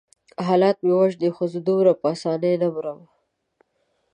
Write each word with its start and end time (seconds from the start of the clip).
حالات 0.47 0.77
مې 0.85 0.93
وژني 0.99 1.29
خو 1.35 1.43
زه 1.53 1.59
دومره 1.67 1.91
په 2.01 2.05
آسانۍ 2.13 2.53
نه 2.61 2.67
مرم. 2.75 2.99